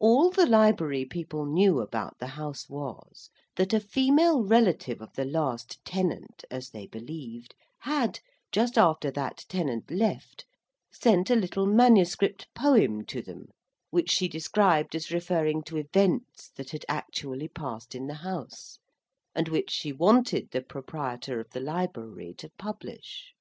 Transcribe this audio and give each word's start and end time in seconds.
All 0.00 0.30
the 0.32 0.44
Library 0.44 1.04
people 1.04 1.46
knew 1.46 1.78
about 1.80 2.18
the 2.18 2.26
House 2.26 2.68
was, 2.68 3.30
that 3.54 3.72
a 3.72 3.78
female 3.78 4.42
relative 4.42 5.00
of 5.00 5.12
the 5.12 5.24
last 5.24 5.78
tenant, 5.84 6.42
as 6.50 6.70
they 6.70 6.88
believed, 6.88 7.54
had, 7.78 8.18
just 8.50 8.76
after 8.76 9.08
that 9.12 9.44
tenant 9.48 9.88
left, 9.88 10.46
sent 10.92 11.30
a 11.30 11.36
little 11.36 11.64
manuscript 11.68 12.52
poem 12.56 13.04
to 13.04 13.22
them 13.22 13.50
which 13.90 14.10
she 14.10 14.26
described 14.26 14.96
as 14.96 15.12
referring 15.12 15.62
to 15.62 15.76
events 15.76 16.50
that 16.56 16.70
had 16.70 16.84
actually 16.88 17.46
passed 17.46 17.94
in 17.94 18.08
the 18.08 18.14
House; 18.14 18.80
and 19.32 19.46
which 19.48 19.70
she 19.70 19.92
wanted 19.92 20.50
the 20.50 20.60
proprietor 20.62 21.38
of 21.38 21.48
the 21.50 21.60
Library 21.60 22.34
to 22.38 22.50
publish. 22.58 23.32